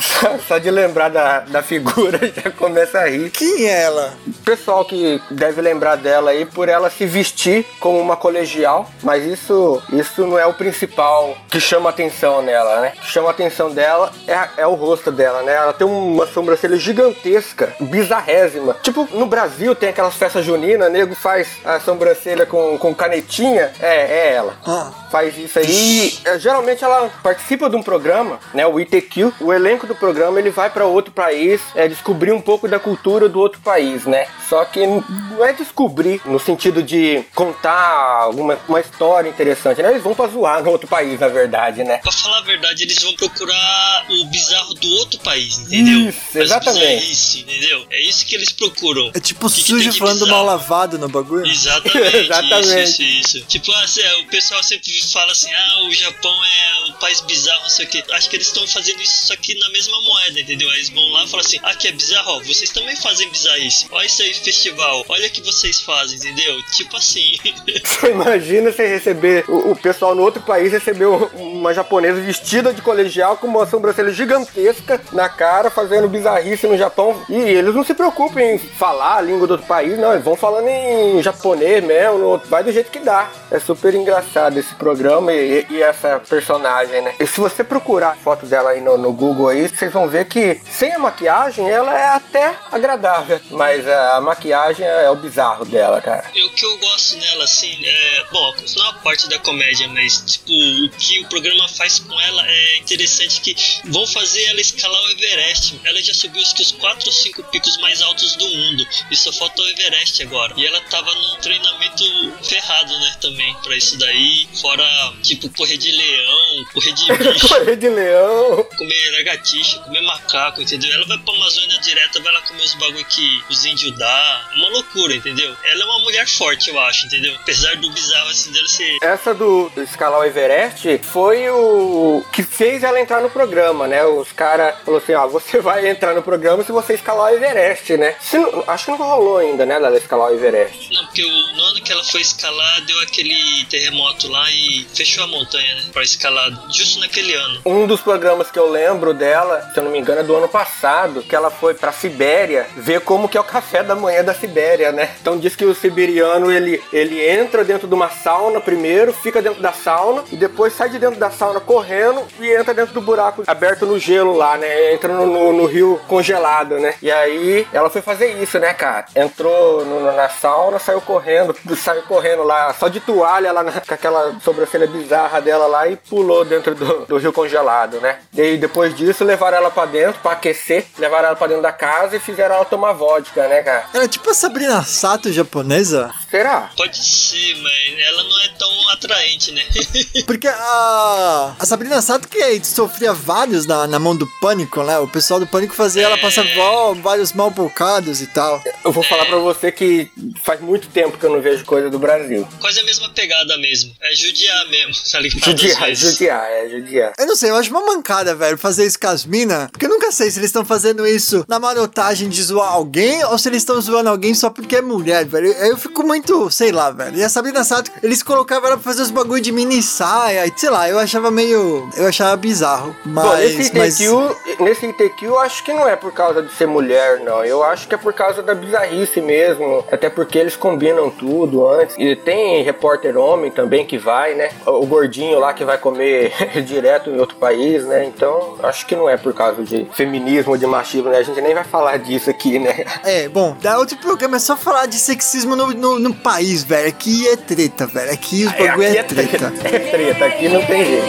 [0.00, 3.30] Só, só de lembrar da, da figura já começa a rir.
[3.30, 4.14] Quem é ela?
[4.44, 9.82] Pessoal que deve lembrar dela aí por ela se vestir como uma colegial, mas isso,
[9.92, 12.92] isso não é o principal que chama atenção nela, né?
[12.96, 15.54] O que chama a atenção dela é, é o rosto dela, né?
[15.54, 18.76] Ela tem uma sobrancelha gigantesca, bizarrésima.
[18.82, 23.72] Tipo, no Brasil tem aquelas festas juninas, nego faz a sobrancelha com, com canetinha.
[23.80, 24.54] É, é ela.
[24.66, 24.90] Ah.
[25.10, 26.18] Faz isso aí.
[26.24, 28.66] É, geralmente ela participa de um programa, né?
[28.66, 29.32] O ITQ.
[29.40, 33.28] O elenco do programa ele vai para outro país, é descobrir um pouco da cultura
[33.28, 34.26] do outro país, né?
[34.48, 39.90] Só que não é descobrir no sentido de contar alguma uma história interessante, né?
[39.90, 41.98] Eles vão pra zoar no outro país, na verdade, né?
[41.98, 46.08] Pra falar a verdade, eles vão procurar o bizarro do outro país, entendeu?
[46.08, 46.84] Isso, exatamente.
[46.84, 47.86] bizarrices, entendeu?
[47.90, 49.10] É isso que eles procuram.
[49.14, 51.46] É tipo O que que sujo de falando mal lavado no bagulho.
[51.48, 52.82] Exatamente, Exatamente.
[52.82, 53.46] Isso, isso, isso.
[53.46, 57.62] Tipo, assim, é, o pessoal sempre fala assim: ah, o Japão é um país bizarro,
[57.62, 58.04] não sei o quê.
[58.12, 60.68] Acho que eles estão fazendo isso só que na mesma moeda, entendeu?
[60.72, 63.86] Eles vão lá e falam assim: que é bizarro, vocês também fazem bizarrice.
[63.90, 66.60] Olha isso aí, festival, olha o que vocês fazem, entendeu?
[66.72, 67.36] Tipo assim.
[67.84, 71.26] Você imagina você receber o, o pessoal no outro país receber um-
[71.58, 77.22] uma japonesa vestida de colegial com uma sobrancelha gigantesca na cara, fazendo bizarrice no Japão.
[77.28, 80.12] E eles não se preocupam em falar a língua do outro país, não.
[80.12, 83.30] Eles vão falando em japonês mesmo, no- vai do jeito que dá.
[83.50, 87.14] É super engraçado esse programa e, e essa personagem, né?
[87.18, 90.60] E se você procurar foto dela aí no, no Google aí, vocês vão ver que
[90.70, 93.40] sem a maquiagem ela é até agradável.
[93.50, 96.24] Mas a maquiagem é o bizarro dela, cara.
[96.34, 98.24] E o que eu gosto nela, assim, é.
[98.32, 101.98] Bom, isso não é uma parte da comédia, mas, tipo, o que o programa faz
[101.98, 103.54] com ela é interessante que
[103.90, 105.80] vão fazer ela escalar o Everest.
[105.84, 108.86] Ela já subiu acho que os 4 ou 5 picos mais altos do mundo.
[109.10, 110.54] E só falta o Everest agora.
[110.56, 112.04] E ela tava num treinamento
[112.42, 114.48] ferrado, né, também, pra isso daí.
[114.60, 114.84] Fora,
[115.22, 117.48] tipo, correr de leão, correr de bicho.
[117.48, 118.64] Correr de leão.
[118.76, 120.92] comer lagartixa, comer macaco, entendeu?
[120.92, 124.48] Ela vai pra Amazônia direto, vai lá comer os bagulho que os índios dá.
[124.56, 125.54] Uma loucura, entendeu?
[125.64, 127.34] Ela é uma mulher forte, eu acho, entendeu?
[127.40, 128.96] Apesar do bizarro assim dela ser.
[129.02, 134.04] Essa do, do escalar o Everest foi o que fez ela entrar no programa, né?
[134.04, 137.96] Os caras falaram assim: ó, você vai entrar no programa se você escalar o Everest,
[137.96, 138.16] né?
[138.20, 139.78] Se não- acho que não rolou ainda, né?
[139.80, 140.92] Dela escalar o Everest.
[140.92, 145.24] Não, porque o, no ano que ela foi escalar, deu aquele terremoto lá e fechou
[145.24, 145.84] a montanha, né?
[145.92, 147.62] Pra escalar, justo naquele ano.
[147.64, 149.37] Um dos programas que eu lembro dela,
[149.72, 153.00] se eu não me engano, é do ano passado, que ela foi pra Sibéria ver
[153.00, 155.10] como que é o café da manhã da Sibéria, né?
[155.20, 159.60] Então diz que o siberiano ele, ele entra dentro de uma sauna primeiro, fica dentro
[159.62, 163.42] da sauna e depois sai de dentro da sauna correndo e entra dentro do buraco
[163.46, 164.92] aberto no gelo lá, né?
[164.92, 166.94] Entra no, no- no rio congelado, né?
[167.02, 169.06] E aí ela foi fazer isso, né, cara?
[169.14, 173.94] Entrou no- na sauna, saiu correndo, saiu correndo lá, só de toalha lá na- com
[173.94, 178.18] aquela sobrancelha bizarra dela lá e pulou dentro do, do rio congelado, né?
[178.34, 181.72] E aí, depois disso levaram ela pra dentro pra aquecer, levaram ela pra dentro da
[181.72, 183.86] casa e fizeram ela tomar vodka, né, cara?
[183.94, 186.10] Ela é tipo a Sabrina Sato japonesa.
[186.30, 186.70] Será?
[186.76, 189.62] Pode ser, mas ela não é tão atraente, né?
[190.26, 194.98] Porque a, a Sabrina Sato que sofria vários na, na mão do pânico, né?
[194.98, 198.62] O pessoal do pânico fazia ela passar vo- vários mal bocados e tal.
[198.84, 200.10] Eu vou falar pra você que
[200.42, 202.46] faz muito tempo que eu não vejo coisa do Brasil.
[202.60, 203.94] Quase a mesma pegada mesmo.
[204.00, 205.44] É judiar mesmo, tá ligado?
[205.44, 207.12] Judiar, judiar, é judiar.
[207.18, 209.70] Eu não sei, eu acho uma mancada, velho, fazer isso com as minas.
[209.70, 213.38] Porque eu nunca sei se eles estão fazendo isso na marotagem de zoar alguém ou
[213.38, 215.52] se eles estão zoando alguém só porque é mulher, velho.
[215.52, 217.16] Eu fico muito, sei lá, velho.
[217.16, 220.52] E a Sabrina Sato, eles colocavam ela pra fazer os bagulho de mini saia e
[220.56, 221.88] sei lá, eu achava meio.
[221.96, 222.94] Eu achava bizarro.
[223.04, 223.24] Mas.
[223.24, 224.00] Bom, nesse mas...
[224.00, 227.44] ITQ, nesse ITQ eu acho que não é por causa de ser mulher, não.
[227.44, 231.66] Eu acho que é por causa da bizarrice bizarrice mesmo, até porque eles combinam tudo
[231.68, 231.96] antes.
[231.98, 234.50] E tem repórter homem também que vai, né?
[234.66, 236.32] O gordinho lá que vai comer
[236.64, 238.04] direto em outro país, né?
[238.04, 241.18] Então, acho que não é por causa de feminismo ou de machismo, né?
[241.18, 242.84] A gente nem vai falar disso aqui, né?
[243.04, 246.88] É, bom, da outro programa é só falar de sexismo no, no, no país, velho.
[246.88, 248.12] Aqui é treta, velho.
[248.12, 249.52] Aqui os bagulho é, treta.
[249.64, 251.08] É treta, aqui não tem jeito.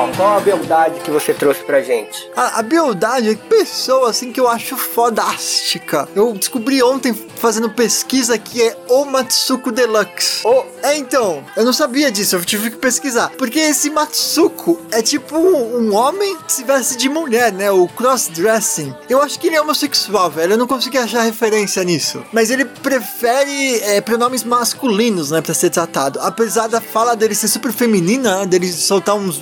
[0.00, 2.30] Mal, qual a beldade que você trouxe pra gente?
[2.34, 6.08] A, a beldade é pessoa assim que eu acho fodástica.
[6.14, 10.46] Eu descobri ontem fazendo pesquisa que é o Matsuko Deluxe.
[10.46, 13.30] Ô, É, então, eu não sabia disso, eu tive que pesquisar.
[13.36, 17.70] Porque esse Matsuko é tipo um, um homem que se veste de mulher, né?
[17.70, 18.94] O crossdressing.
[19.06, 20.54] Eu acho que ele é homossexual, velho.
[20.54, 22.24] Eu não consegui achar referência nisso.
[22.32, 25.42] Mas ele prefere é, pronomes masculinos, né?
[25.42, 26.18] Pra ser tratado.
[26.22, 29.40] Apesar da fala dele ser super feminina, né, dele soltar uns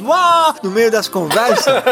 [0.62, 1.82] no meio das conversas.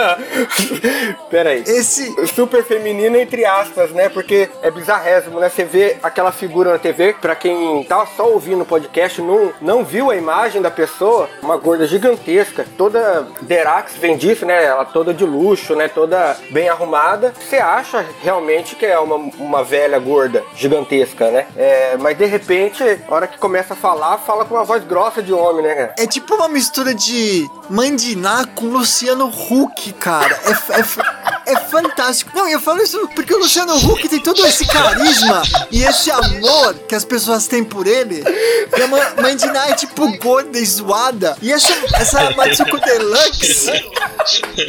[1.31, 1.63] Pera aí.
[1.67, 2.15] esse.
[2.27, 4.09] Super feminino entre aspas, né?
[4.09, 5.49] Porque é bizarrésimo, né?
[5.49, 9.85] Você vê aquela figura na TV, pra quem tá só ouvindo o podcast, não, não
[9.85, 14.65] viu a imagem da pessoa, uma gorda gigantesca, toda Derax vem disso, né?
[14.65, 15.89] Ela toda de luxo, né?
[15.89, 17.33] Toda bem arrumada.
[17.39, 21.47] Você acha realmente que é uma, uma velha gorda gigantesca, né?
[21.57, 25.23] É, mas de repente, a hora que começa a falar, fala com uma voz grossa
[25.23, 25.93] de homem, né?
[25.99, 30.39] É tipo uma mistura de Mandiná com Luciano Huck, cara.
[30.45, 32.31] É, é, é fantástico.
[32.35, 36.75] Não, eu falo isso porque o Luciano Huck tem todo esse carisma e esse amor
[36.89, 38.23] que as pessoas têm por ele.
[38.77, 41.37] E a Ma- Mandiná é tipo gorda e zoada.
[41.43, 43.67] E essa, essa Matsuko Deluxe.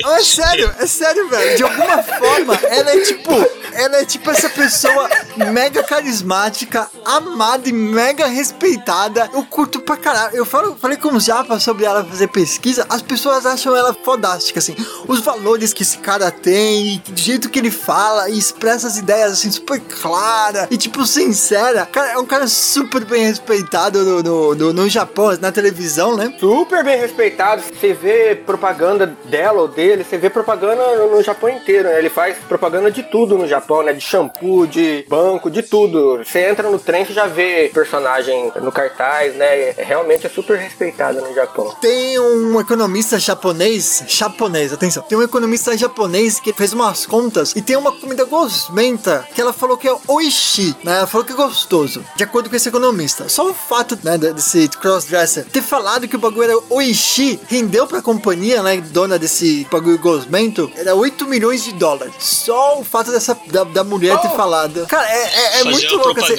[0.04, 1.58] Não, é sério, é sério, velho.
[1.58, 3.32] De alguma forma, ela é tipo.
[3.74, 5.08] Ela é tipo essa pessoa
[5.52, 9.30] mega carismática, amada e mega respeitada.
[9.34, 10.36] Eu curto pra caralho.
[10.36, 12.86] Eu falo, falei com o Japa sobre ela fazer pesquisa.
[12.90, 14.76] As pessoas acham ela fodástica, assim.
[15.08, 18.98] Os valores que esse cara tem, e do jeito que ele fala e expressa as
[18.98, 21.86] ideias, assim, super clara e, tipo, sincera.
[21.86, 26.34] Cara, é um cara super bem respeitado no, no, no, no Japão, na televisão, né?
[26.40, 27.62] super bem respeitado.
[27.62, 32.00] Você vê propaganda dela ou dele, você vê propaganda no, no Japão inteiro, né?
[32.00, 33.94] Ele faz propaganda de tudo no Japão, né?
[33.94, 36.24] De shampoo, de banco, de tudo.
[36.24, 39.72] Você entra no trem, você já vê personagem no cartaz, né?
[39.78, 41.76] Realmente é super respeitado no Japão.
[41.82, 43.57] Tem um economista japonês,
[44.08, 45.04] japonês, atenção.
[45.04, 49.54] Tem um economista japonês que fez umas contas e tem uma comida gosmenta que ela
[49.54, 50.98] falou que é oishi, né?
[50.98, 53.30] Ela falou que é gostoso, de acordo com esse economista.
[53.30, 57.88] Só o fato, né, de- desse crossdresser ter falado que o bagulho era oishi rendeu
[57.88, 62.14] pra companhia, né, dona desse bagulho gosmento, era 8 milhões de dólares.
[62.20, 64.86] Só o fato dessa da, da mulher ter falado.
[64.88, 66.20] Cara, é, é, é muito uma louco.
[66.24, 66.36] assim.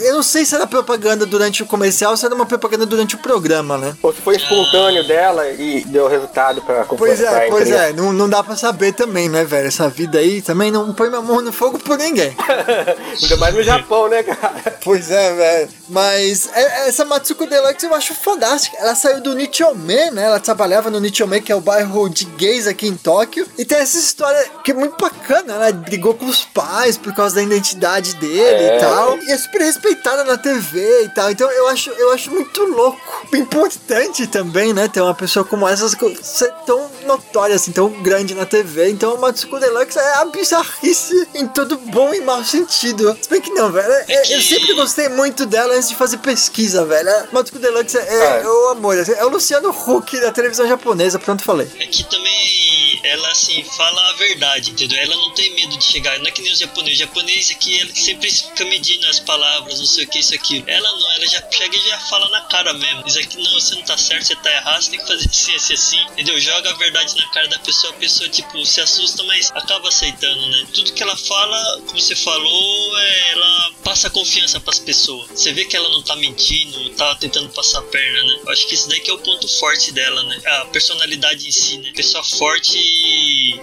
[0.00, 3.14] Eu não sei se era propaganda durante o comercial ou se era uma propaganda durante
[3.14, 3.96] o programa, né?
[4.02, 8.28] Ou se foi espontâneo dela e deu resultado pra Pois é, pois é, não, não
[8.28, 9.68] dá pra saber também, né, velho?
[9.68, 12.34] Essa vida aí também não põe minha mão no fogo por ninguém.
[13.22, 14.78] Ainda mais no Japão, né, cara?
[14.82, 15.68] pois é, velho.
[15.88, 18.76] Mas é- essa Matsuko Deluxe eu acho fantástica.
[18.78, 20.24] Ela saiu do Nichome, né?
[20.24, 23.46] Ela trabalhava no Nichome, que é o bairro de gays aqui em Tóquio.
[23.56, 25.54] E tem essa história que é muito bacana.
[25.54, 28.76] Ela brigou com os pais por causa da identidade dele É.
[28.76, 29.16] e tal.
[29.18, 31.30] E é super respeitada na TV e tal.
[31.30, 33.26] Então eu acho, eu acho muito louco.
[33.32, 34.88] Importante também, né?
[34.88, 38.90] Ter uma pessoa como essa ser tão notória, assim, tão grande na TV.
[38.90, 43.16] Então a Matsuko Deluxe é a bizarrice em todo bom e mau sentido.
[43.20, 43.92] Se bem que não, velho.
[43.92, 47.08] É- que- Eu sempre gostei muito dela antes de fazer pesquisa, velho.
[47.10, 48.48] A Matsuko Deluxe é, é, É.
[48.48, 48.96] o amor.
[48.96, 51.68] É o Luciano Huck da televisão japonesa, pronto, falei.
[51.78, 54.98] É que também ela assim fala a verdade, entendeu?
[54.98, 56.96] Ela não tem medo de chegar, não é que nem os japoneses.
[56.96, 60.64] O japonês aqui ele sempre fica medindo as palavras, não sei o que, isso aquilo.
[60.68, 63.04] Ela não, ela já chega e já fala na cara mesmo.
[63.04, 65.54] Diz aqui não, você não tá certo, você tá errado, você tem que fazer assim,
[65.54, 66.40] assim, assim, entendeu?
[66.40, 70.46] Joga a verdade na cara da pessoa, a pessoa tipo se assusta, mas acaba aceitando,
[70.48, 70.66] né?
[70.72, 75.30] Tudo que ela fala, como você falou, é, ela passa confiança pras pessoas.
[75.30, 78.40] Você vê que ela não tá mentindo, tá tentando passar a perna, né?
[78.44, 80.40] Eu acho que isso daí que é o ponto forte dela, né?
[80.46, 81.92] A personalidade em si, né?
[81.94, 82.76] Pessoa forte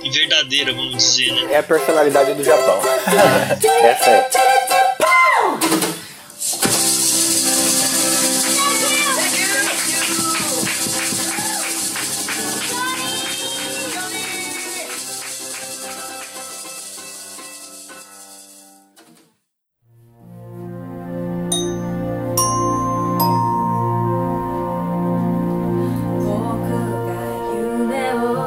[0.03, 1.53] e, verdadeira, vamos dizer, né?
[1.53, 2.79] É a personalidade do Japão.
[3.83, 4.29] Essa é.
[28.25, 28.42] Oh.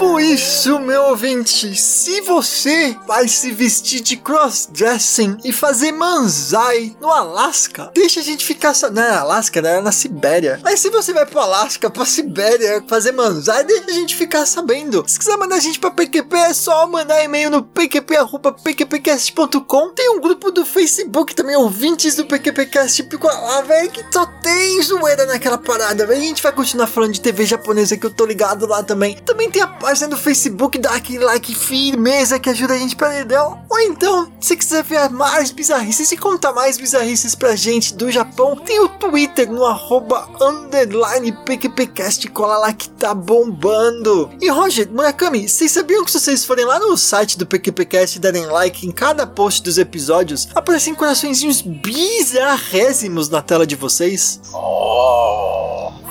[0.00, 7.10] Por isso, meu ouvinte, se você vai se vestir de crossdressing e fazer manzai no
[7.10, 8.72] Alasca, deixa a gente ficar.
[8.72, 9.76] sa- Não é Alasca, né?
[9.76, 10.58] É na Sibéria.
[10.64, 15.04] Mas se você vai pro Alasca, pra Sibéria fazer manzai, deixa a gente ficar sabendo.
[15.06, 19.90] Se quiser mandar a gente pra PQP, é só mandar e-mail no pqp.pqpcast.com.
[19.90, 24.82] Tem um grupo do Facebook também, ouvintes do PQPcast, fica lá, velho, que só tem
[24.82, 26.22] zoeira naquela parada, velho.
[26.22, 29.16] A gente vai continuar falando de TV japonesa que eu tô ligado lá também.
[29.26, 33.08] Também tem a página do Facebook, dá aquele like firmeza que ajuda a gente pra
[33.08, 33.58] Dedel.
[33.68, 38.54] Ou então, se quiser ver mais bizarrices e contar mais bizarrices pra gente do Japão,
[38.54, 44.30] tem o Twitter no arroba underline PQPcast, cola lá que tá bombando.
[44.40, 48.20] E Roger, Murakami, vocês sabiam que se vocês forem lá no site do PQPcast e
[48.20, 54.40] derem like em cada post dos episódios, aparecem coraçõezinhos bizarrésimos na tela de vocês?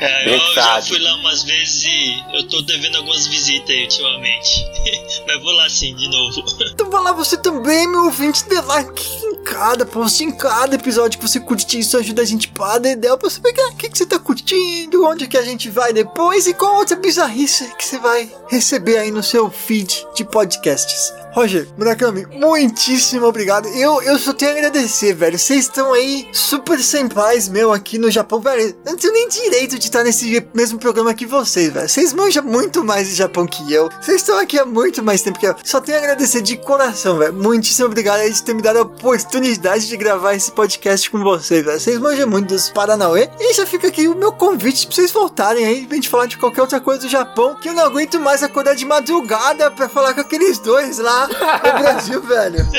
[0.00, 4.64] É, eu já fui lá umas vezes e eu tô devendo algumas visitas aí ultimamente.
[5.26, 6.44] Mas vou lá sim, de novo.
[6.78, 11.18] Então vai lá você também, meu ouvinte, dê like em cada post, em cada episódio
[11.18, 11.80] que você curtir.
[11.80, 15.26] Isso ajuda a gente pra Dedel pra saber o que, que você tá curtindo, onde
[15.26, 19.22] que a gente vai depois e qual outra bizarrice que você vai receber aí no
[19.22, 21.12] seu feed de podcasts.
[21.32, 23.68] Roger, Murakami, muitíssimo obrigado.
[23.68, 25.38] Eu, eu só tenho a agradecer, velho.
[25.38, 28.74] Vocês estão aí super sem paz, meu, aqui no Japão, velho.
[28.84, 31.88] Eu não tenho nem direito de estar nesse mesmo programa que vocês, velho.
[31.88, 33.90] Vocês manjam muito mais de Japão que eu.
[34.00, 35.54] Vocês estão aqui há muito mais tempo que eu.
[35.62, 37.34] Só tenho a agradecer de coração, velho.
[37.34, 41.64] Muitíssimo obrigado aí de ter me dado a oportunidade de gravar esse podcast com vocês,
[41.64, 41.78] velho.
[41.78, 43.28] Vocês manjam muito dos Paranauê.
[43.38, 46.38] E já fica aqui o meu convite pra vocês voltarem aí pra gente falar de
[46.38, 47.54] qualquer outra coisa do Japão.
[47.54, 51.78] Que eu não aguento mais acordar de madrugada pra falar com aqueles dois lá no
[51.80, 52.68] Brasil, velho.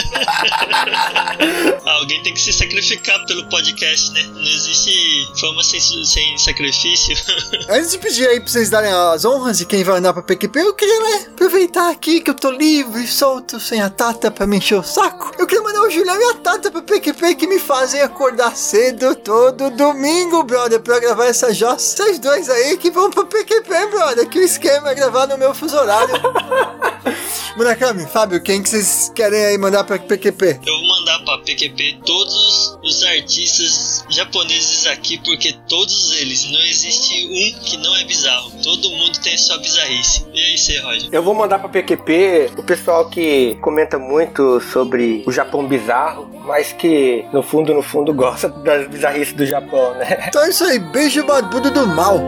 [1.85, 4.23] Alguém tem que se sacrificar pelo podcast, né?
[4.33, 7.15] Não existe fama sem, sem sacrifício.
[7.69, 10.59] Antes de pedir aí pra vocês darem as honras de quem vai andar pra PQP,
[10.59, 14.57] eu queria, né, aproveitar aqui que eu tô livre, solto, sem a Tata pra me
[14.57, 15.31] encher o saco.
[15.37, 19.15] Eu queria mandar o Julião e a Tata pra PQP que me fazem acordar cedo
[19.15, 22.03] todo domingo, brother, pra gravar essa jossa.
[22.03, 25.53] Vocês dois aí que vão pra PQP, brother, que o esquema é gravar no meu
[25.53, 26.13] fuso horário.
[27.57, 30.59] Murakami, Fábio, quem que vocês querem aí mandar pra PQP?
[30.65, 37.25] Eu vou mandar pra PQP todos os artistas japoneses aqui, porque todos eles, não existe
[37.25, 38.51] um que não é bizarro.
[38.61, 40.25] Todo mundo tem sua bizarrice.
[40.33, 41.09] E é isso aí, Roger.
[41.11, 46.73] Eu vou mandar pra PQP o pessoal que comenta muito sobre o Japão bizarro, mas
[46.73, 50.25] que no fundo, no fundo, gosta das bizarrices do Japão, né?
[50.27, 52.19] Então é isso aí, beijo barbudo do mal.